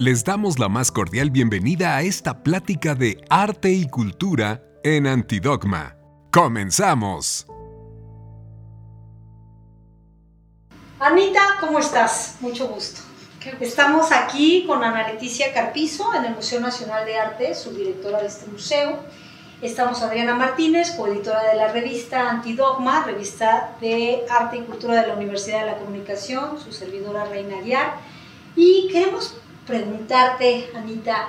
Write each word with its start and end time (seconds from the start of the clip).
Les 0.00 0.24
damos 0.24 0.58
la 0.58 0.70
más 0.70 0.90
cordial 0.90 1.28
bienvenida 1.30 1.94
a 1.94 2.00
esta 2.00 2.42
plática 2.42 2.94
de 2.94 3.22
arte 3.28 3.70
y 3.70 3.86
cultura 3.86 4.62
en 4.82 5.06
Antidogma. 5.06 5.94
¡Comenzamos! 6.32 7.46
Anita, 10.98 11.42
¿cómo 11.60 11.78
estás? 11.78 12.38
Mucho 12.40 12.68
gusto. 12.68 13.02
Estamos 13.60 14.10
aquí 14.10 14.64
con 14.66 14.82
Ana 14.82 15.06
Leticia 15.06 15.52
Carpizo 15.52 16.14
en 16.14 16.24
el 16.24 16.34
Museo 16.34 16.60
Nacional 16.60 17.04
de 17.04 17.18
Arte, 17.18 17.54
subdirectora 17.54 18.22
de 18.22 18.28
este 18.28 18.50
museo. 18.50 19.00
Estamos 19.60 20.00
Adriana 20.00 20.34
Martínez, 20.34 20.92
coeditora 20.92 21.42
de 21.42 21.56
la 21.56 21.72
revista 21.74 22.30
Antidogma, 22.30 23.04
revista 23.04 23.76
de 23.82 24.24
arte 24.30 24.56
y 24.56 24.62
cultura 24.62 25.02
de 25.02 25.08
la 25.08 25.14
Universidad 25.14 25.60
de 25.60 25.72
la 25.72 25.76
Comunicación, 25.76 26.58
su 26.58 26.72
servidora 26.72 27.26
Reina 27.26 27.58
Aguiar. 27.58 27.96
Y 28.56 28.88
queremos 28.90 29.39
preguntarte, 29.70 30.68
Anita, 30.74 31.28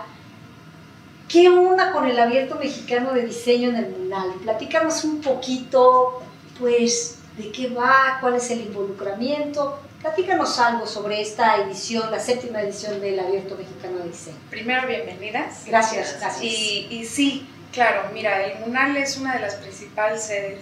¿qué 1.29 1.47
onda 1.47 1.91
con 1.91 2.07
el 2.07 2.19
abierto 2.19 2.55
mexicano 2.55 3.13
de 3.13 3.27
diseño 3.27 3.69
en 3.69 3.75
el 3.77 3.89
MUNAL? 3.91 4.33
Platícanos 4.41 5.03
un 5.03 5.21
poquito, 5.21 6.23
pues, 6.59 7.19
de 7.37 7.51
qué 7.51 7.69
va, 7.69 8.17
cuál 8.19 8.35
es 8.35 8.49
el 8.49 8.61
involucramiento. 8.61 9.79
Platícanos 10.01 10.57
algo 10.57 10.87
sobre 10.87 11.21
esta 11.21 11.57
edición, 11.57 12.09
la 12.09 12.19
séptima 12.19 12.61
edición 12.61 12.99
del 12.99 13.19
Abierto 13.19 13.55
Mexicano 13.55 13.99
de 13.99 14.09
Diseño. 14.09 14.37
Primero, 14.49 14.87
bienvenidas. 14.87 15.63
Gracias, 15.67 16.17
gracias. 16.19 16.43
Y, 16.43 16.87
y 16.89 17.05
sí, 17.05 17.47
claro, 17.71 18.09
mira, 18.11 18.43
el 18.43 18.59
MUNAL 18.61 18.97
es 18.97 19.17
una 19.17 19.35
de 19.35 19.41
las 19.41 19.55
principales 19.55 20.23
sedes 20.23 20.61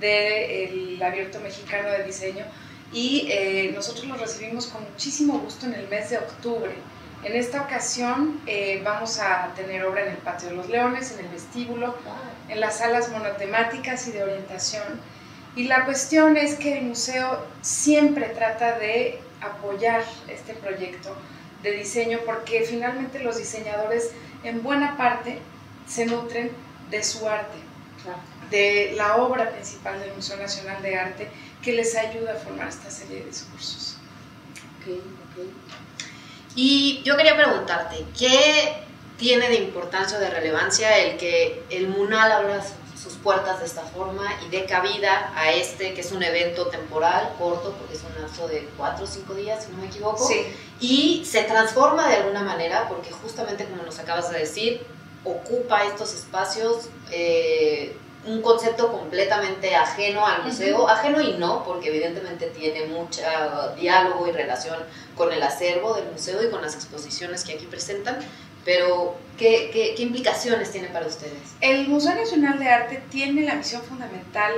del 0.00 1.02
Abierto 1.02 1.40
Mexicano 1.40 1.90
de 1.90 2.04
Diseño 2.04 2.44
y 2.92 3.26
eh, 3.30 3.72
nosotros 3.74 4.06
lo 4.06 4.14
recibimos 4.16 4.66
con 4.66 4.84
muchísimo 4.84 5.38
gusto 5.40 5.66
en 5.66 5.74
el 5.74 5.88
mes 5.88 6.10
de 6.10 6.18
octubre. 6.18 6.72
En 7.22 7.34
esta 7.34 7.62
ocasión 7.62 8.40
eh, 8.46 8.80
vamos 8.84 9.18
a 9.18 9.52
tener 9.56 9.84
obra 9.84 10.02
en 10.02 10.12
el 10.12 10.18
Patio 10.18 10.50
de 10.50 10.56
los 10.56 10.68
Leones, 10.68 11.12
en 11.12 11.24
el 11.24 11.28
vestíbulo, 11.28 11.96
en 12.48 12.60
las 12.60 12.78
salas 12.78 13.10
monotemáticas 13.10 14.06
y 14.08 14.12
de 14.12 14.22
orientación. 14.22 15.00
Y 15.56 15.64
la 15.64 15.84
cuestión 15.84 16.36
es 16.36 16.54
que 16.56 16.78
el 16.78 16.84
museo 16.84 17.44
siempre 17.62 18.28
trata 18.28 18.78
de 18.78 19.18
apoyar 19.40 20.04
este 20.28 20.54
proyecto 20.54 21.16
de 21.62 21.72
diseño 21.72 22.20
porque 22.26 22.62
finalmente 22.62 23.18
los 23.20 23.38
diseñadores 23.38 24.12
en 24.44 24.62
buena 24.62 24.96
parte 24.96 25.40
se 25.88 26.06
nutren 26.06 26.50
de 26.90 27.02
su 27.02 27.28
arte, 27.28 27.58
de 28.50 28.92
la 28.96 29.16
obra 29.16 29.50
principal 29.50 29.98
del 29.98 30.14
Museo 30.14 30.36
Nacional 30.36 30.80
de 30.82 30.96
Arte 30.96 31.28
que 31.62 31.72
les 31.72 31.96
ayuda 31.96 32.34
a 32.34 32.36
formar 32.36 32.68
esta 32.68 32.90
serie 32.90 33.20
de 33.20 33.24
discursos. 33.24 33.98
Okay, 34.80 35.02
okay. 35.32 35.52
Y 36.56 37.02
yo 37.04 37.16
quería 37.16 37.36
preguntarte, 37.36 38.04
¿qué 38.18 38.82
tiene 39.18 39.48
de 39.48 39.56
importancia 39.56 40.18
o 40.18 40.20
de 40.20 40.30
relevancia 40.30 40.96
el 40.98 41.16
que 41.16 41.62
el 41.70 41.88
MUNAL 41.88 42.32
abra 42.32 42.60
sus 43.00 43.14
puertas 43.14 43.60
de 43.60 43.66
esta 43.66 43.82
forma 43.82 44.24
y 44.44 44.50
dé 44.50 44.64
cabida 44.64 45.32
a 45.36 45.52
este, 45.52 45.94
que 45.94 46.00
es 46.00 46.10
un 46.12 46.22
evento 46.22 46.66
temporal, 46.68 47.32
corto, 47.38 47.74
porque 47.78 47.94
es 47.94 48.02
un 48.02 48.20
lapso 48.20 48.48
de 48.48 48.68
cuatro 48.76 49.04
o 49.04 49.06
cinco 49.06 49.34
días, 49.34 49.64
si 49.64 49.70
no 49.72 49.78
me 49.78 49.86
equivoco, 49.86 50.26
Sí. 50.26 50.46
y 50.80 51.24
se 51.24 51.42
transforma 51.44 52.08
de 52.08 52.16
alguna 52.16 52.42
manera, 52.42 52.88
porque 52.88 53.10
justamente 53.12 53.64
como 53.66 53.82
nos 53.84 53.98
acabas 53.98 54.30
de 54.32 54.38
decir, 54.40 54.84
ocupa 55.24 55.84
estos 55.84 56.14
espacios 56.14 56.88
eh, 57.10 57.96
un 58.26 58.42
concepto 58.42 58.90
completamente 58.90 59.74
ajeno 59.76 60.26
al 60.26 60.44
museo, 60.44 60.88
ajeno 60.88 61.20
y 61.20 61.34
no, 61.34 61.64
porque 61.64 61.88
evidentemente 61.88 62.46
tiene 62.48 62.86
mucho 62.86 63.22
diálogo 63.78 64.26
y 64.26 64.32
relación 64.32 64.78
con 65.14 65.32
el 65.32 65.42
acervo 65.42 65.94
del 65.94 66.10
museo 66.10 66.42
y 66.44 66.50
con 66.50 66.62
las 66.62 66.74
exposiciones 66.74 67.44
que 67.44 67.54
aquí 67.54 67.66
presentan, 67.66 68.18
pero 68.64 69.16
¿qué, 69.38 69.70
qué, 69.72 69.94
qué 69.96 70.02
implicaciones 70.02 70.72
tiene 70.72 70.88
para 70.88 71.06
ustedes? 71.06 71.54
El 71.60 71.86
Museo 71.88 72.14
Nacional 72.14 72.58
de 72.58 72.68
Arte 72.68 73.02
tiene 73.10 73.42
la 73.42 73.54
misión 73.54 73.82
fundamental 73.82 74.52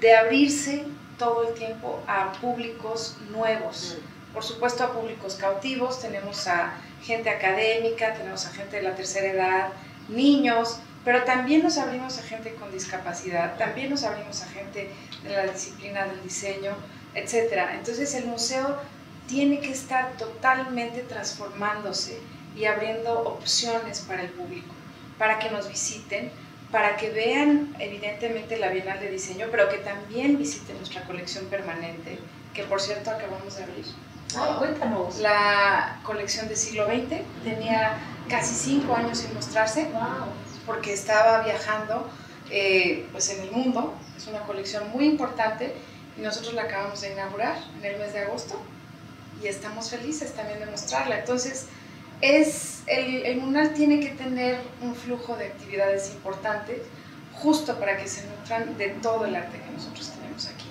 de 0.00 0.16
abrirse 0.16 0.84
todo 1.18 1.48
el 1.48 1.54
tiempo 1.54 2.02
a 2.06 2.32
públicos 2.32 3.16
nuevos. 3.30 3.98
Por 4.32 4.42
supuesto 4.42 4.82
a 4.84 4.92
públicos 4.92 5.34
cautivos, 5.34 6.00
tenemos 6.00 6.46
a 6.48 6.74
gente 7.02 7.28
académica, 7.28 8.14
tenemos 8.14 8.46
a 8.46 8.50
gente 8.50 8.76
de 8.76 8.82
la 8.82 8.94
tercera 8.94 9.28
edad, 9.28 9.68
niños, 10.08 10.78
pero 11.04 11.24
también 11.24 11.62
nos 11.62 11.78
abrimos 11.78 12.18
a 12.18 12.22
gente 12.22 12.54
con 12.54 12.70
discapacidad, 12.72 13.56
también 13.56 13.90
nos 13.90 14.04
abrimos 14.04 14.42
a 14.42 14.46
gente 14.46 14.90
de 15.24 15.30
la 15.30 15.44
disciplina 15.44 16.06
del 16.06 16.22
diseño, 16.22 16.72
etc. 17.14 17.70
Entonces 17.74 18.14
el 18.14 18.26
museo 18.26 18.78
tiene 19.26 19.60
que 19.60 19.72
estar 19.72 20.12
totalmente 20.16 21.00
transformándose 21.02 22.20
y 22.56 22.66
abriendo 22.66 23.20
opciones 23.20 24.00
para 24.00 24.22
el 24.22 24.28
público, 24.30 24.74
para 25.18 25.38
que 25.38 25.50
nos 25.50 25.68
visiten, 25.68 26.30
para 26.70 26.96
que 26.96 27.10
vean 27.10 27.74
evidentemente 27.78 28.56
la 28.58 28.68
Bienal 28.68 29.00
de 29.00 29.10
Diseño, 29.10 29.48
pero 29.50 29.68
que 29.68 29.78
también 29.78 30.38
visiten 30.38 30.76
nuestra 30.76 31.02
colección 31.04 31.46
permanente, 31.46 32.18
que 32.54 32.64
por 32.64 32.80
cierto 32.80 33.10
acabamos 33.10 33.56
de 33.56 33.64
abrir. 33.64 33.86
Ay, 34.36 34.54
cuéntanos. 34.58 35.18
La 35.18 36.00
colección 36.02 36.48
del 36.48 36.56
siglo 36.56 36.86
XX 36.86 37.20
tenía 37.44 37.98
casi 38.28 38.54
cinco 38.54 38.94
años 38.94 39.18
sin 39.18 39.34
mostrarse 39.34 39.84
Wow. 39.92 40.51
Porque 40.66 40.92
estaba 40.92 41.42
viajando 41.42 42.08
eh, 42.50 43.06
pues 43.12 43.30
en 43.30 43.40
el 43.42 43.50
mundo. 43.50 43.94
Es 44.16 44.26
una 44.26 44.40
colección 44.40 44.90
muy 44.90 45.06
importante 45.06 45.74
y 46.16 46.20
nosotros 46.20 46.54
la 46.54 46.62
acabamos 46.62 47.00
de 47.00 47.12
inaugurar 47.12 47.56
en 47.78 47.84
el 47.84 47.98
mes 47.98 48.12
de 48.12 48.20
agosto 48.20 48.60
y 49.42 49.46
estamos 49.46 49.90
felices 49.90 50.32
también 50.34 50.60
de 50.60 50.66
mostrarla. 50.66 51.18
Entonces, 51.18 51.66
es, 52.20 52.82
el, 52.86 53.26
el 53.26 53.38
MUNAL 53.38 53.74
tiene 53.74 53.98
que 54.00 54.10
tener 54.10 54.60
un 54.80 54.94
flujo 54.94 55.36
de 55.36 55.46
actividades 55.46 56.10
importantes 56.10 56.82
justo 57.34 57.78
para 57.80 57.96
que 57.96 58.06
se 58.06 58.24
nutran 58.26 58.76
de 58.78 58.88
todo 59.02 59.24
el 59.24 59.34
arte 59.34 59.58
que 59.58 59.70
nosotros 59.72 60.10
tenemos 60.10 60.46
aquí 60.46 60.66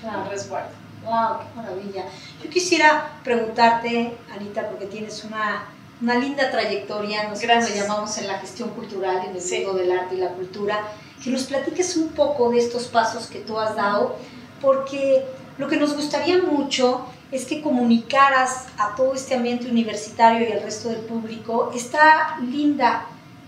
Claro. 0.00 0.24
el 0.24 0.30
resguardo. 0.30 0.70
Wow, 1.04 1.38
qué 1.38 1.54
maravilla. 1.60 2.04
Yo 2.42 2.50
quisiera 2.50 3.12
preguntarte, 3.22 4.16
Anita, 4.34 4.68
porque 4.68 4.86
tienes 4.86 5.22
una, 5.24 5.66
una 6.00 6.14
linda 6.16 6.50
trayectoria, 6.50 7.24
nosotros 7.24 7.42
Gracias. 7.42 7.74
le 7.76 7.82
llamamos 7.82 8.16
en 8.18 8.26
la 8.28 8.38
gestión 8.38 8.70
cultural, 8.70 9.22
en 9.28 9.34
el 9.36 9.40
Sí. 9.40 9.58
mundo 9.58 9.74
del 9.74 9.90
arte 9.92 10.14
y 10.14 10.18
la 10.18 10.28
cultura, 10.30 10.80
que 11.22 11.30
nos 11.30 11.44
platiques 11.44 11.96
un 11.96 12.08
poco 12.10 12.50
de 12.50 12.58
estos 12.58 12.84
pasos 12.86 13.26
que 13.26 13.40
tú 13.40 13.58
has 13.58 13.74
dado, 13.74 14.16
porque 14.60 15.24
lo 15.58 15.66
que 15.68 15.76
nos 15.76 15.94
gustaría 15.96 16.38
mucho 16.38 17.04
es 17.32 17.44
que 17.44 17.60
comunicaras 17.60 18.66
a 18.78 18.94
todo 18.96 19.14
este 19.14 19.34
ambiente 19.34 19.68
universitario 19.68 20.48
y 20.48 20.52
al 20.52 20.62
resto 20.62 20.88
del 20.88 21.00
público 21.00 21.70
esta 21.74 22.38
linda 22.40 23.06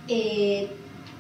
eh, 0.09 0.69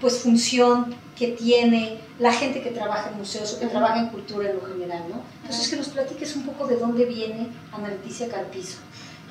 pues 0.00 0.18
función 0.18 0.94
que 1.16 1.28
tiene 1.28 2.00
la 2.18 2.32
gente 2.32 2.60
que 2.62 2.70
trabaja 2.70 3.10
en 3.10 3.18
museos 3.18 3.54
o 3.54 3.60
que 3.60 3.66
trabaja 3.66 3.98
en 4.00 4.08
cultura 4.08 4.50
en 4.50 4.56
lo 4.56 4.62
general, 4.66 5.04
¿no? 5.08 5.22
Entonces 5.42 5.68
que 5.68 5.76
nos 5.76 5.88
platiques 5.88 6.34
un 6.36 6.44
poco 6.44 6.66
de 6.66 6.76
dónde 6.76 7.04
viene 7.04 7.48
Ana 7.72 7.88
Leticia 7.88 8.28
Carpizo. 8.28 8.78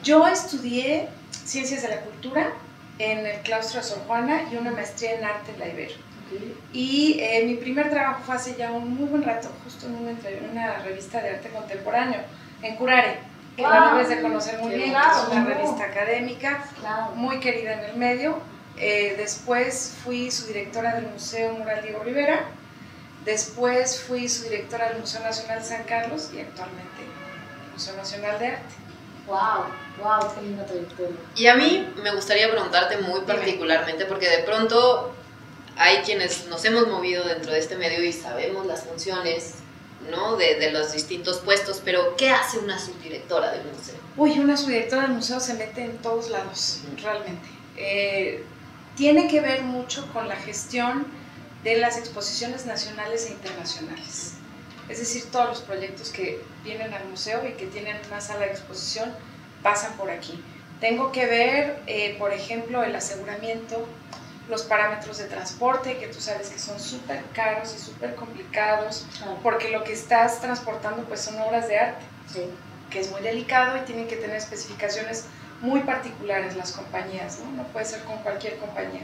Yo 0.04 0.26
estudié 0.28 1.10
Ciencias 1.46 1.82
de 1.82 1.90
la 1.90 2.02
Cultura 2.02 2.52
en 3.00 3.26
el 3.26 3.40
claustro 3.42 3.80
de 3.82 3.86
Sor 3.88 4.00
Juana 4.08 4.44
y 4.52 4.56
una 4.58 4.72
maestría 4.72 5.14
en 5.18 5.24
arte 5.26 5.52
en 5.54 5.60
la 5.60 5.68
Ibero. 5.68 5.94
Y 6.74 7.18
eh, 7.20 7.44
mi 7.46 7.56
primer 7.56 7.90
trabajo 7.90 8.22
fue 8.26 8.36
hace 8.36 8.56
ya 8.56 8.72
un 8.72 8.94
muy 8.96 9.08
buen 9.10 9.24
rato, 9.24 9.50
justo 9.64 9.88
en 9.88 9.96
una, 9.96 10.12
entre- 10.12 10.42
una 10.52 10.78
revista 10.80 11.22
de 11.22 11.32
arte 11.32 11.50
contemporáneo, 11.50 12.20
en 12.62 12.76
Curare, 12.76 13.18
que 13.56 13.64
la 13.64 13.80
Wow. 13.90 13.94
debes 13.98 14.10
de 14.10 14.22
conocer 14.22 14.60
muy 14.60 14.76
bien, 14.76 14.90
claro, 14.92 15.10
que 15.16 15.22
es 15.36 15.42
una 15.42 15.46
revista 15.46 15.84
académica, 15.86 16.64
Claro. 16.80 17.12
muy 17.16 17.40
querida 17.40 17.74
en 17.74 17.80
el 17.90 17.96
medio. 17.98 18.38
Eh, 18.78 19.16
después 19.18 19.96
fui 20.04 20.30
su 20.30 20.46
directora 20.48 20.96
del 20.96 21.08
Museo 21.08 21.54
Mural 21.54 21.82
Diego 21.82 22.04
Rivera. 22.04 22.44
Después 23.26 24.00
fui 24.08 24.30
su 24.30 24.44
directora 24.44 24.90
del 24.90 25.00
Museo 25.00 25.22
Nacional 25.22 25.64
San 25.64 25.84
Carlos 25.84 26.30
y 26.34 26.40
actualmente 26.40 27.02
Museo 27.74 27.96
Nacional 27.98 28.40
de 28.40 28.48
Arte. 28.48 28.76
Wow, 29.30 29.66
wow, 30.04 30.34
qué 30.34 30.42
linda 30.42 30.66
trayectoria. 30.66 31.16
Y 31.36 31.46
a 31.48 31.56
mí 31.56 31.88
me 32.02 32.14
gustaría 32.16 32.50
preguntarte 32.50 32.98
muy 32.98 33.22
particularmente, 33.22 34.06
porque 34.06 34.28
de 34.28 34.40
pronto 34.40 35.14
hay 35.78 35.98
quienes 35.98 36.48
nos 36.48 36.66
hemos 36.66 36.88
movido 36.88 37.24
dentro 37.24 37.52
de 37.52 37.60
este 37.60 37.78
medio 37.78 38.04
y 38.04 38.12
sabemos 38.12 38.66
las 38.66 38.84
funciones 38.84 39.54
¿no? 40.10 40.36
de, 40.36 40.56
de 40.56 40.72
los 40.72 40.92
distintos 40.92 41.40
puestos, 41.40 41.82
pero 41.86 42.16
¿qué 42.18 42.32
hace 42.32 42.58
una 42.58 42.80
subdirectora 42.80 43.52
del 43.52 43.66
museo? 43.66 43.96
Uy, 44.18 44.40
una 44.40 44.58
subdirectora 44.58 45.04
del 45.04 45.12
museo 45.12 45.40
se 45.40 45.54
mete 45.54 45.84
en 45.84 45.98
todos 46.00 46.30
lados, 46.30 46.82
realmente. 47.02 47.48
Eh, 47.78 48.44
tiene 48.96 49.28
que 49.28 49.42
ver 49.42 49.62
mucho 49.62 50.12
con 50.12 50.28
la 50.28 50.36
gestión 50.36 51.06
de 51.64 51.78
las 51.78 51.98
exposiciones 51.98 52.66
nacionales 52.66 53.28
e 53.28 53.34
internacionales. 53.34 54.34
Es 54.90 55.00
decir, 55.00 55.26
todos 55.32 55.50
los 55.50 55.62
proyectos 55.62 56.10
que 56.10 56.42
vienen 56.64 56.94
al 56.94 57.06
museo 57.06 57.48
y 57.48 57.54
que 57.54 57.66
tienen 57.68 57.98
una 58.08 58.22
sala 58.22 58.42
de 58.42 58.52
exposición 58.52 59.14
pasan 59.64 59.94
por 59.94 60.10
aquí. 60.10 60.44
Tengo 60.80 61.12
que 61.12 61.26
ver, 61.26 61.82
eh, 61.88 62.16
por 62.18 62.32
ejemplo, 62.32 62.84
el 62.84 62.96
aseguramiento, 62.96 63.86
los 64.48 64.64
parámetros 64.64 65.18
de 65.18 65.26
transporte, 65.26 65.98
que 65.98 66.08
tú 66.08 66.20
sabes 66.22 66.50
que 66.50 66.58
son 66.60 66.80
súper 66.80 67.22
caros 67.34 67.76
y 67.76 67.80
súper 67.80 68.16
complicados, 68.16 69.06
porque 69.44 69.70
lo 69.70 69.84
que 69.84 69.94
estás 69.94 70.40
transportando 70.42 71.04
pues 71.04 71.22
son 71.22 71.40
obras 71.42 71.68
de 71.68 71.78
arte 71.80 72.06
Sí. 72.32 72.42
que 72.90 73.00
es 73.00 73.12
muy 73.12 73.22
delicado 73.22 73.78
y 73.78 73.82
tienen 73.82 74.08
que 74.08 74.16
tener 74.16 74.36
especificaciones 74.38 75.26
muy 75.62 75.82
particulares 75.82 76.56
las 76.56 76.72
compañías, 76.72 77.40
¿no? 77.40 77.52
No 77.52 77.64
puede 77.70 77.86
ser 77.86 78.04
con 78.04 78.18
cualquier 78.20 78.58
compañía. 78.58 79.02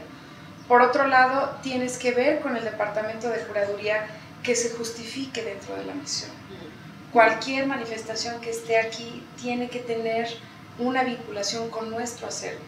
Por 0.66 0.80
otro 0.82 1.06
lado, 1.06 1.56
tienes 1.62 1.98
que 1.98 2.12
ver 2.12 2.40
con 2.40 2.56
el 2.56 2.64
departamento 2.64 3.28
de 3.28 3.38
curaduría 3.40 4.06
que 4.42 4.56
se 4.56 4.70
justifique 4.70 5.42
dentro 5.42 5.76
de 5.76 5.84
la 5.84 5.94
misión. 5.94 6.30
Cualquier 7.12 7.66
manifestación 7.66 8.40
que 8.40 8.50
esté 8.50 8.78
aquí 8.78 9.22
tiene 9.40 9.68
que 9.68 9.80
tener 9.80 10.28
una 10.78 11.04
vinculación 11.04 11.70
con 11.70 11.90
nuestro 11.90 12.26
acervo, 12.26 12.60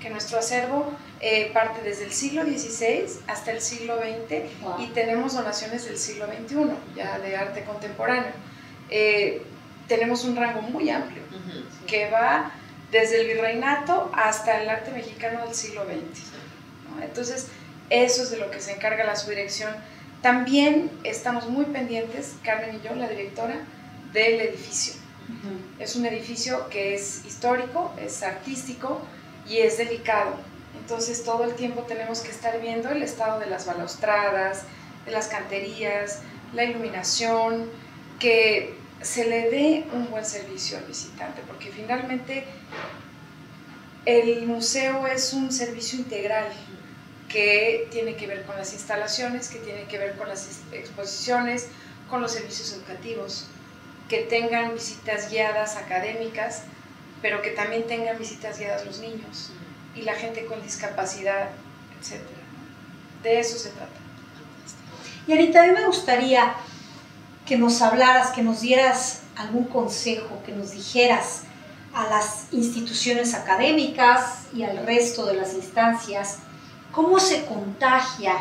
que 0.00 0.10
nuestro 0.10 0.38
acervo 0.38 0.92
eh, 1.20 1.50
parte 1.54 1.80
desde 1.82 2.04
el 2.04 2.12
siglo 2.12 2.42
XVI 2.42 3.06
hasta 3.26 3.52
el 3.52 3.60
siglo 3.60 3.98
XX 3.98 4.80
y 4.80 4.88
tenemos 4.88 5.34
donaciones 5.34 5.86
del 5.86 5.96
siglo 5.96 6.26
XXI, 6.26 6.56
ya 6.94 7.18
de 7.18 7.36
arte 7.36 7.64
contemporáneo. 7.64 8.32
Eh, 8.90 9.42
tenemos 9.88 10.24
un 10.24 10.36
rango 10.36 10.62
muy 10.62 10.90
amplio 10.90 11.22
que 11.86 12.10
va 12.10 12.50
desde 12.90 13.20
el 13.20 13.26
virreinato 13.26 14.10
hasta 14.14 14.62
el 14.62 14.68
arte 14.68 14.90
mexicano 14.90 15.44
del 15.44 15.54
siglo 15.54 15.84
XX. 15.84 16.22
Entonces, 17.02 17.48
eso 17.90 18.22
es 18.22 18.30
de 18.30 18.38
lo 18.38 18.50
que 18.50 18.60
se 18.60 18.72
encarga 18.72 19.04
la 19.04 19.16
subdirección. 19.16 19.70
También 20.22 20.90
estamos 21.02 21.48
muy 21.48 21.66
pendientes, 21.66 22.34
Carmen 22.42 22.76
y 22.76 22.86
yo, 22.86 22.94
la 22.94 23.08
directora, 23.08 23.56
del 24.14 24.40
edificio. 24.40 24.94
Es 25.78 25.96
un 25.96 26.06
edificio 26.06 26.68
que 26.70 26.94
es 26.94 27.24
histórico, 27.26 27.92
es 28.00 28.22
artístico 28.22 29.02
y 29.46 29.58
es 29.58 29.76
delicado. 29.76 30.36
Entonces 30.80 31.24
todo 31.24 31.44
el 31.44 31.54
tiempo 31.54 31.82
tenemos 31.82 32.20
que 32.20 32.30
estar 32.30 32.60
viendo 32.60 32.88
el 32.90 33.02
estado 33.02 33.40
de 33.40 33.46
las 33.46 33.66
balaustradas, 33.66 34.62
de 35.04 35.10
las 35.10 35.26
canterías, 35.26 36.20
la 36.54 36.64
iluminación, 36.64 37.68
que 38.18 38.76
se 39.02 39.26
le 39.26 39.50
dé 39.50 39.84
un 39.92 40.10
buen 40.10 40.24
servicio 40.24 40.78
al 40.78 40.84
visitante, 40.84 41.42
porque 41.46 41.70
finalmente 41.70 42.44
el 44.06 44.46
museo 44.46 45.06
es 45.06 45.32
un 45.32 45.52
servicio 45.52 45.98
integral 45.98 46.46
que 47.28 47.88
tiene 47.90 48.14
que 48.14 48.26
ver 48.26 48.44
con 48.44 48.56
las 48.56 48.72
instalaciones, 48.72 49.48
que 49.48 49.58
tiene 49.58 49.84
que 49.84 49.98
ver 49.98 50.16
con 50.16 50.28
las 50.28 50.48
exposiciones, 50.72 51.66
con 52.08 52.20
los 52.20 52.32
servicios 52.32 52.72
educativos, 52.72 53.48
que 54.08 54.18
tengan 54.18 54.74
visitas 54.74 55.30
guiadas 55.30 55.76
académicas, 55.76 56.62
pero 57.22 57.42
que 57.42 57.50
también 57.50 57.86
tengan 57.86 58.18
visitas 58.18 58.58
guiadas 58.58 58.84
los 58.84 59.00
niños 59.00 59.50
y 59.94 60.02
la 60.02 60.14
gente 60.14 60.44
con 60.46 60.62
discapacidad, 60.62 61.50
etc. 62.00 62.20
De 63.22 63.40
eso 63.40 63.58
se 63.58 63.70
trata. 63.70 63.92
Y 65.26 65.32
ahorita 65.32 65.62
a 65.62 65.66
mí 65.66 65.72
me 65.72 65.86
gustaría 65.86 66.54
que 67.46 67.56
nos 67.56 67.80
hablaras, 67.80 68.30
que 68.30 68.42
nos 68.42 68.60
dieras 68.60 69.22
algún 69.36 69.64
consejo, 69.64 70.42
que 70.44 70.52
nos 70.52 70.72
dijeras 70.72 71.42
a 71.94 72.08
las 72.08 72.52
instituciones 72.52 73.34
académicas 73.34 74.46
y 74.52 74.64
al 74.64 74.84
resto 74.84 75.26
de 75.26 75.34
las 75.34 75.54
instancias, 75.54 76.38
cómo 76.92 77.20
se 77.20 77.46
contagia 77.46 78.34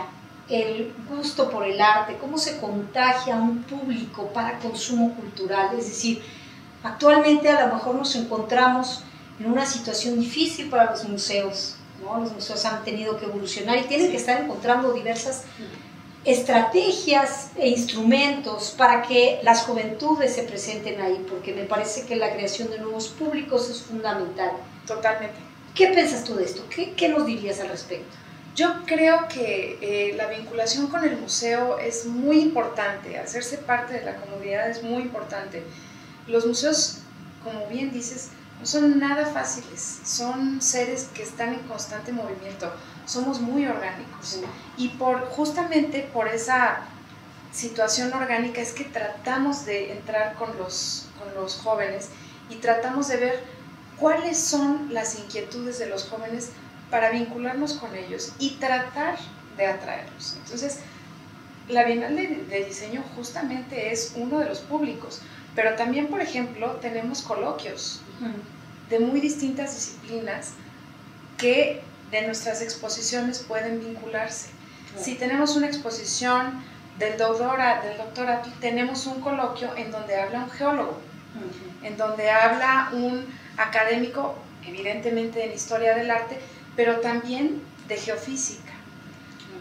el 0.49 0.93
gusto 1.09 1.49
por 1.49 1.65
el 1.65 1.79
arte, 1.79 2.17
cómo 2.19 2.37
se 2.37 2.57
contagia 2.57 3.35
un 3.35 3.63
público 3.63 4.27
para 4.33 4.59
consumo 4.59 5.15
cultural. 5.15 5.77
Es 5.77 5.87
decir, 5.87 6.21
actualmente 6.83 7.49
a 7.49 7.67
lo 7.67 7.75
mejor 7.75 7.95
nos 7.95 8.15
encontramos 8.15 9.03
en 9.39 9.51
una 9.51 9.65
situación 9.65 10.19
difícil 10.19 10.69
para 10.69 10.91
los 10.91 11.07
museos. 11.07 11.75
¿no? 12.03 12.19
Los 12.19 12.33
museos 12.33 12.65
han 12.65 12.83
tenido 12.83 13.17
que 13.17 13.25
evolucionar 13.25 13.77
y 13.77 13.83
tienen 13.83 14.11
que 14.11 14.17
estar 14.17 14.41
encontrando 14.41 14.93
diversas 14.93 15.43
estrategias 16.25 17.51
e 17.57 17.69
instrumentos 17.69 18.73
para 18.77 19.01
que 19.01 19.39
las 19.43 19.63
juventudes 19.63 20.33
se 20.33 20.43
presenten 20.43 21.01
ahí, 21.01 21.25
porque 21.29 21.53
me 21.53 21.63
parece 21.63 22.05
que 22.05 22.15
la 22.15 22.33
creación 22.33 22.69
de 22.69 22.79
nuevos 22.79 23.09
públicos 23.09 23.69
es 23.69 23.81
fundamental. 23.81 24.51
Totalmente. 24.87 25.35
¿Qué 25.75 25.87
piensas 25.87 26.23
tú 26.23 26.35
de 26.35 26.45
esto? 26.45 26.63
¿Qué, 26.69 26.93
qué 26.93 27.09
nos 27.09 27.25
dirías 27.25 27.59
al 27.59 27.69
respecto? 27.69 28.22
Yo 28.55 28.85
creo 28.85 29.27
que 29.27 29.77
eh, 29.81 30.13
la 30.15 30.27
vinculación 30.27 30.87
con 30.87 31.03
el 31.03 31.17
museo 31.17 31.79
es 31.79 32.05
muy 32.05 32.39
importante, 32.39 33.17
hacerse 33.17 33.57
parte 33.57 33.93
de 33.93 34.05
la 34.05 34.15
comunidad 34.17 34.69
es 34.69 34.83
muy 34.83 35.01
importante. 35.01 35.63
Los 36.27 36.45
museos, 36.45 36.99
como 37.43 37.67
bien 37.67 37.91
dices, 37.91 38.29
no 38.59 38.65
son 38.65 38.99
nada 38.99 39.25
fáciles, 39.25 40.01
son 40.05 40.61
seres 40.61 41.09
que 41.13 41.23
están 41.23 41.53
en 41.53 41.59
constante 41.61 42.11
movimiento 42.11 42.71
somos 43.05 43.41
muy 43.41 43.65
orgánicos. 43.65 44.39
Y 44.77 44.89
por, 44.89 45.27
justamente 45.29 46.09
por 46.13 46.27
esa 46.27 46.81
situación 47.51 48.11
orgánica 48.13 48.61
es 48.61 48.73
que 48.73 48.85
tratamos 48.85 49.65
de 49.65 49.91
entrar 49.93 50.35
con 50.35 50.57
los, 50.57 51.07
con 51.19 51.33
los 51.35 51.55
jóvenes 51.57 52.09
y 52.49 52.55
tratamos 52.55 53.07
de 53.09 53.17
ver 53.17 53.43
cuáles 53.99 54.39
son 54.39 54.89
las 54.91 55.19
inquietudes 55.19 55.79
de 55.79 55.87
los 55.87 56.05
jóvenes 56.05 56.49
para 56.93 57.09
vincularnos 57.09 57.73
con 57.73 57.95
ellos 57.95 58.33
y 58.37 58.51
tratar 58.51 59.17
de 59.57 59.65
atraerlos. 59.65 60.35
Entonces, 60.43 60.77
la 61.67 61.85
Bienal 61.85 62.15
de, 62.15 62.65
Diseño 62.67 63.03
justamente 63.15 63.91
es 63.91 64.13
uno 64.15 64.37
de 64.37 64.45
los 64.45 64.59
públicos, 64.59 65.19
pero 65.55 65.75
también, 65.75 66.05
por 66.05 66.21
ejemplo, 66.21 66.73
tenemos 66.81 67.23
coloquios 67.23 68.03
de 68.91 68.99
muy 68.99 69.21
distintas 69.21 69.73
disciplinas 69.73 70.51
que 71.39 71.81
de 72.11 72.27
nuestras 72.27 72.61
exposiciones 72.61 73.39
pueden 73.39 73.79
vincularse. 73.79 74.49
Si 74.95 75.15
tenemos 75.15 75.55
una 75.55 75.65
exposición 75.65 76.63
del 76.99 77.17
doctor, 77.17 77.57
del 77.57 77.97
doctor 77.97 78.27
tenemos 78.61 79.07
un 79.07 79.19
coloquio 79.19 79.75
en 79.75 79.89
donde 79.89 80.15
habla 80.15 80.43
un 80.43 80.51
geólogo, 80.51 80.99
en 81.81 81.97
donde 81.97 82.29
habla 82.29 82.91
un 82.93 83.25
académico, 83.57 84.35
evidentemente 84.63 85.43
en 85.43 85.53
historia 85.53 85.95
del 85.95 86.11
arte, 86.11 86.37
pero 86.75 86.99
también 86.99 87.61
de 87.87 87.97
geofísica. 87.97 88.73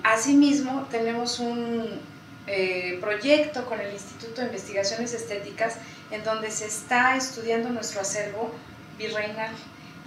Asimismo, 0.03 0.87
tenemos 0.91 1.39
un 1.39 2.01
eh, 2.47 2.99
proyecto 3.01 3.65
con 3.67 3.81
el 3.81 3.93
Instituto 3.93 4.41
de 4.41 4.49
Investigaciones 4.49 5.15
Estéticas 5.15 5.77
en 6.11 6.25
donde 6.25 6.51
se 6.51 6.67
está 6.67 7.17
estudiando 7.17 7.69
nuestro 7.69 8.01
acervo 8.01 8.53
virreinal 8.99 9.51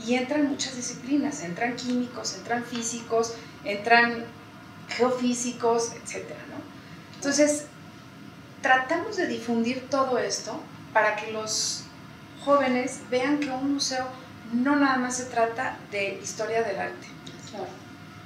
y 0.06 0.16
entran 0.16 0.50
muchas 0.50 0.76
disciplinas, 0.76 1.42
entran 1.44 1.76
químicos, 1.76 2.36
entran 2.36 2.64
físicos, 2.66 3.36
entran 3.64 4.26
geofísicos, 4.90 5.94
etc. 5.94 6.26
Entonces, 7.16 7.66
tratamos 8.62 9.16
de 9.16 9.28
difundir 9.28 9.88
todo 9.90 10.18
esto 10.18 10.62
para 10.92 11.16
que 11.16 11.32
los 11.32 11.86
jóvenes 12.44 13.00
vean 13.10 13.40
que 13.40 13.50
un 13.50 13.76
museo 13.76 14.08
no 14.54 14.76
nada 14.76 14.98
más 14.98 15.18
se 15.18 15.26
trata 15.26 15.78
de 15.92 16.20
historia 16.22 16.64
del 16.64 16.80
arte. 16.80 17.08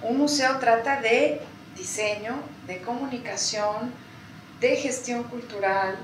Un 0.01 0.17
museo 0.17 0.57
trata 0.59 1.01
de 1.01 1.41
diseño, 1.75 2.41
de 2.67 2.81
comunicación, 2.81 3.93
de 4.59 4.75
gestión 4.75 5.23
cultural, 5.23 5.97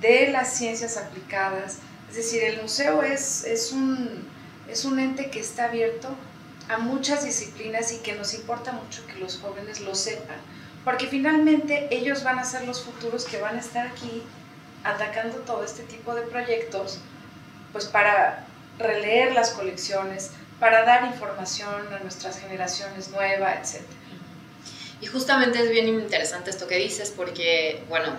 de 0.00 0.30
las 0.30 0.54
ciencias 0.54 0.96
aplicadas. 0.96 1.78
Es 2.08 2.16
decir, 2.16 2.42
el 2.42 2.62
museo 2.62 3.02
es, 3.02 3.44
es 3.44 3.72
un 3.72 4.28
es 4.70 4.84
un 4.84 4.98
ente 4.98 5.30
que 5.30 5.40
está 5.40 5.64
abierto 5.64 6.08
a 6.68 6.78
muchas 6.78 7.24
disciplinas 7.24 7.92
y 7.92 7.98
que 7.98 8.14
nos 8.14 8.34
importa 8.34 8.72
mucho 8.72 9.04
que 9.06 9.18
los 9.18 9.38
jóvenes 9.38 9.80
lo 9.80 9.94
sepan, 9.94 10.36
porque 10.84 11.06
finalmente 11.06 11.88
ellos 11.90 12.22
van 12.22 12.38
a 12.38 12.44
ser 12.44 12.64
los 12.66 12.82
futuros 12.84 13.24
que 13.24 13.40
van 13.40 13.56
a 13.56 13.60
estar 13.60 13.88
aquí 13.88 14.22
atacando 14.84 15.38
todo 15.38 15.64
este 15.64 15.82
tipo 15.82 16.14
de 16.14 16.22
proyectos, 16.22 17.00
pues 17.72 17.86
para 17.86 18.46
releer 18.80 19.32
las 19.32 19.50
colecciones, 19.50 20.32
para 20.58 20.84
dar 20.84 21.04
información 21.06 21.92
a 21.92 21.98
nuestras 22.00 22.38
generaciones 22.38 23.08
nuevas, 23.08 23.74
etc. 23.74 23.84
Y 25.00 25.06
justamente 25.06 25.58
es 25.58 25.70
bien 25.70 25.88
interesante 25.88 26.50
esto 26.50 26.66
que 26.66 26.76
dices, 26.76 27.12
porque, 27.16 27.82
bueno, 27.88 28.12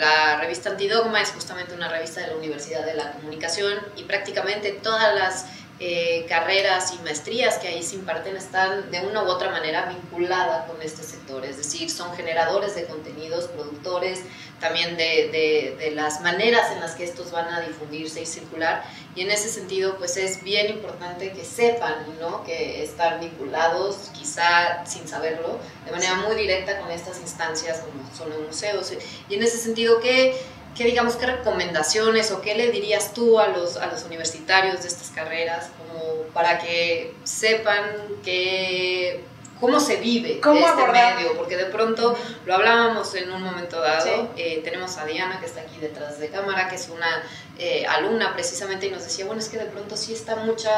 la 0.00 0.40
revista 0.40 0.70
Antidogma 0.70 1.20
es 1.20 1.30
justamente 1.30 1.74
una 1.74 1.88
revista 1.88 2.22
de 2.22 2.28
la 2.28 2.36
Universidad 2.36 2.84
de 2.84 2.94
la 2.94 3.12
Comunicación 3.12 3.78
y 3.94 4.02
prácticamente 4.02 4.72
todas 4.72 5.14
las 5.14 5.46
eh, 5.78 6.24
carreras 6.26 6.94
y 6.94 7.02
maestrías 7.02 7.58
que 7.58 7.68
ahí 7.68 7.82
se 7.82 7.96
imparten 7.96 8.34
están 8.34 8.90
de 8.90 9.00
una 9.00 9.22
u 9.22 9.26
otra 9.26 9.50
manera 9.50 9.84
vinculadas 9.84 10.66
con 10.70 10.80
este 10.80 11.02
sector, 11.02 11.44
es 11.44 11.58
decir, 11.58 11.90
son 11.90 12.16
generadores 12.16 12.74
de 12.74 12.86
contenidos, 12.86 13.48
productores 13.48 14.22
también 14.58 14.96
de, 14.96 15.76
de, 15.78 15.90
las 15.90 16.22
maneras 16.22 16.72
en 16.72 16.80
las 16.80 16.94
que 16.94 17.04
estos 17.04 17.30
van 17.30 17.52
a 17.52 17.60
difundirse 17.60 18.22
y 18.22 18.26
circular, 18.26 18.84
y 19.14 19.20
en 19.20 19.30
ese 19.30 19.50
sentido 19.50 19.96
pues 19.98 20.16
es 20.16 20.42
bien 20.42 20.70
importante 20.70 21.32
que 21.32 21.44
sepan 21.44 21.94
¿no? 22.20 22.42
que 22.44 22.82
están 22.82 23.20
vinculados, 23.20 24.10
quizá 24.14 24.84
sin 24.86 25.06
saberlo, 25.06 25.58
de 25.84 25.92
manera 25.92 26.14
muy 26.14 26.36
directa 26.36 26.78
con 26.80 26.90
estas 26.90 27.20
instancias 27.20 27.80
como 27.80 28.02
son 28.16 28.30
los 28.30 28.46
museos, 28.46 28.92
y 29.28 29.34
en 29.34 29.42
ese 29.42 29.58
sentido 29.58 30.00
que 30.00 30.40
¿qué, 30.76 30.84
digamos, 30.84 31.16
qué 31.16 31.26
recomendaciones 31.26 32.30
o 32.30 32.40
qué 32.40 32.54
le 32.54 32.70
dirías 32.70 33.14
tú 33.14 33.40
a 33.40 33.48
los, 33.48 33.76
a 33.76 33.86
los 33.86 34.04
universitarios 34.04 34.82
de 34.82 34.88
estas 34.88 35.10
carreras 35.10 35.70
como 35.78 36.22
para 36.32 36.58
que 36.58 37.14
sepan 37.24 37.84
que 38.24 39.24
cómo 39.60 39.80
se 39.80 39.96
vive 39.96 40.38
¿Cómo 40.40 40.66
este 40.66 40.92
medio, 40.92 41.34
porque 41.36 41.56
de 41.56 41.66
pronto 41.66 42.16
lo 42.44 42.54
hablábamos 42.54 43.14
en 43.14 43.32
un 43.32 43.42
momento 43.42 43.80
dado, 43.80 44.30
eh, 44.36 44.60
tenemos 44.62 44.98
a 44.98 45.06
Diana 45.06 45.40
que 45.40 45.46
está 45.46 45.62
aquí 45.62 45.78
detrás 45.80 46.18
de 46.18 46.28
cámara, 46.28 46.68
que 46.68 46.76
es 46.76 46.88
una 46.90 47.22
eh, 47.58 47.86
alumna 47.86 48.34
precisamente 48.34 48.86
y 48.86 48.90
nos 48.90 49.04
decía, 49.04 49.24
bueno, 49.24 49.40
es 49.40 49.48
que 49.48 49.58
de 49.58 49.66
pronto 49.66 49.96
sí 49.96 50.12
está 50.12 50.36
mucha 50.36 50.70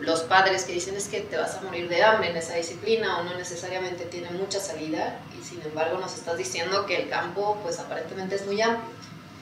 los 0.00 0.22
padres 0.22 0.64
que 0.64 0.72
dicen 0.72 0.96
es 0.96 1.08
que 1.08 1.20
te 1.20 1.36
vas 1.36 1.56
a 1.56 1.60
morir 1.62 1.88
de 1.88 2.02
hambre 2.02 2.30
en 2.30 2.36
esa 2.36 2.54
disciplina 2.54 3.18
o 3.18 3.24
no 3.24 3.34
necesariamente 3.34 4.04
tiene 4.04 4.30
mucha 4.30 4.60
salida 4.60 5.18
y 5.38 5.44
sin 5.44 5.60
embargo 5.62 5.98
nos 5.98 6.14
estás 6.14 6.36
diciendo 6.38 6.86
que 6.86 7.02
el 7.02 7.08
campo 7.08 7.58
pues 7.62 7.78
aparentemente 7.78 8.36
es 8.36 8.46
muy 8.46 8.60
amplio. 8.60 8.88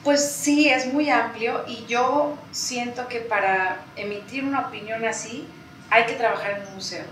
Pues 0.03 0.31
sí, 0.31 0.69
es 0.69 0.93
muy 0.93 1.09
amplio 1.09 1.65
y 1.67 1.85
yo 1.87 2.37
siento 2.51 3.07
que 3.07 3.19
para 3.19 3.85
emitir 3.95 4.45
una 4.45 4.67
opinión 4.67 5.05
así 5.05 5.47
hay 5.89 6.05
que 6.05 6.13
trabajar 6.13 6.59
en 6.59 6.67
un 6.67 6.75
museo. 6.75 7.03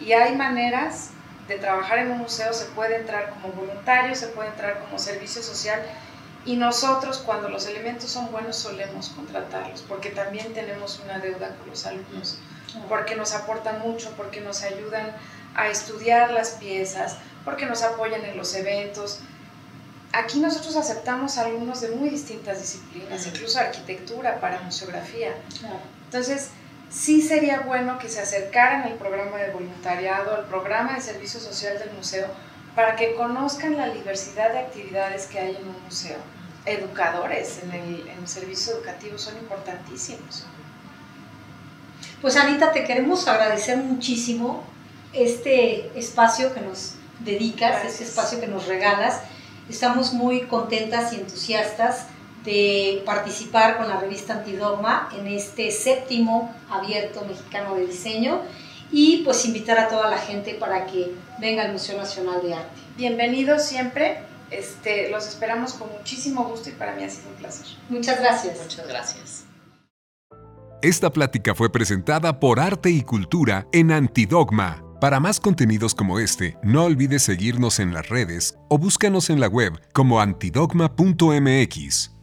Y 0.00 0.12
hay 0.12 0.34
maneras 0.34 1.10
de 1.48 1.58
trabajar 1.58 1.98
en 1.98 2.10
un 2.10 2.18
museo, 2.18 2.52
se 2.52 2.64
puede 2.66 2.96
entrar 2.96 3.30
como 3.30 3.48
voluntario, 3.52 4.14
se 4.14 4.28
puede 4.28 4.48
entrar 4.48 4.80
como 4.80 4.98
servicio 4.98 5.42
social 5.42 5.80
y 6.46 6.56
nosotros 6.56 7.18
cuando 7.18 7.48
los 7.48 7.66
elementos 7.66 8.10
son 8.10 8.30
buenos 8.30 8.56
solemos 8.56 9.10
contratarlos 9.10 9.82
porque 9.82 10.10
también 10.10 10.52
tenemos 10.52 11.00
una 11.04 11.18
deuda 11.18 11.54
con 11.56 11.70
los 11.70 11.86
alumnos, 11.86 12.38
porque 12.88 13.16
nos 13.16 13.34
aportan 13.34 13.80
mucho, 13.80 14.12
porque 14.16 14.40
nos 14.40 14.62
ayudan 14.62 15.14
a 15.54 15.68
estudiar 15.68 16.30
las 16.30 16.50
piezas, 16.50 17.16
porque 17.44 17.66
nos 17.66 17.82
apoyan 17.82 18.24
en 18.24 18.36
los 18.36 18.54
eventos. 18.54 19.20
Aquí 20.12 20.40
nosotros 20.40 20.76
aceptamos 20.76 21.38
alumnos 21.38 21.80
de 21.80 21.90
muy 21.90 22.08
distintas 22.08 22.60
disciplinas, 22.60 23.26
incluso 23.26 23.58
arquitectura 23.58 24.40
para 24.40 24.60
museografía. 24.60 25.34
Entonces, 26.04 26.50
sí 26.90 27.20
sería 27.20 27.60
bueno 27.60 27.98
que 27.98 28.08
se 28.08 28.20
acercaran 28.20 28.82
al 28.82 28.94
programa 28.94 29.38
de 29.38 29.50
voluntariado, 29.50 30.36
al 30.36 30.44
programa 30.46 30.94
de 30.94 31.00
servicio 31.00 31.40
social 31.40 31.78
del 31.78 31.92
museo, 31.92 32.28
para 32.76 32.96
que 32.96 33.14
conozcan 33.14 33.76
la 33.76 33.90
diversidad 33.90 34.52
de 34.52 34.60
actividades 34.60 35.26
que 35.26 35.38
hay 35.38 35.56
en 35.56 35.68
un 35.68 35.82
museo. 35.82 36.18
Educadores 36.66 37.60
en 37.62 37.72
el, 37.72 38.08
en 38.08 38.18
el 38.18 38.28
servicio 38.28 38.74
educativo 38.74 39.18
son 39.18 39.36
importantísimos. 39.36 40.44
Pues 42.24 42.36
Anita, 42.36 42.72
te 42.72 42.84
queremos 42.84 43.28
agradecer 43.28 43.76
muchísimo 43.76 44.64
este 45.12 45.90
espacio 45.94 46.54
que 46.54 46.62
nos 46.62 46.94
dedicas, 47.18 47.84
este 47.84 48.04
espacio 48.04 48.40
que 48.40 48.46
nos 48.46 48.66
regalas. 48.66 49.20
Estamos 49.68 50.14
muy 50.14 50.46
contentas 50.46 51.12
y 51.12 51.16
entusiastas 51.16 52.06
de 52.42 53.02
participar 53.04 53.76
con 53.76 53.90
la 53.90 54.00
revista 54.00 54.32
Antidogma 54.32 55.10
en 55.14 55.26
este 55.26 55.70
séptimo 55.70 56.50
abierto 56.70 57.26
mexicano 57.26 57.74
de 57.74 57.88
diseño 57.88 58.40
y 58.90 59.18
pues 59.18 59.44
invitar 59.44 59.78
a 59.78 59.88
toda 59.88 60.08
la 60.08 60.16
gente 60.16 60.54
para 60.54 60.86
que 60.86 61.12
venga 61.40 61.62
al 61.62 61.72
Museo 61.72 61.98
Nacional 61.98 62.40
de 62.40 62.54
Arte. 62.54 62.80
Bienvenidos 62.96 63.64
siempre, 63.64 64.22
este, 64.50 65.10
los 65.10 65.26
esperamos 65.26 65.74
con 65.74 65.92
muchísimo 65.92 66.44
gusto 66.44 66.70
y 66.70 66.72
para 66.72 66.94
mí 66.94 67.04
ha 67.04 67.10
sido 67.10 67.28
un 67.28 67.34
placer. 67.34 67.66
Muchas 67.90 68.18
gracias. 68.18 68.58
Muchas 68.62 68.88
gracias. 68.88 69.44
Esta 70.84 71.10
plática 71.10 71.54
fue 71.54 71.72
presentada 71.72 72.38
por 72.38 72.60
Arte 72.60 72.90
y 72.90 73.00
Cultura 73.00 73.66
en 73.72 73.90
Antidogma. 73.90 74.84
Para 75.00 75.18
más 75.18 75.40
contenidos 75.40 75.94
como 75.94 76.18
este, 76.18 76.58
no 76.62 76.84
olvides 76.84 77.22
seguirnos 77.22 77.80
en 77.80 77.94
las 77.94 78.10
redes 78.10 78.58
o 78.68 78.76
búscanos 78.76 79.30
en 79.30 79.40
la 79.40 79.48
web 79.48 79.80
como 79.94 80.20
antidogma.mx. 80.20 82.13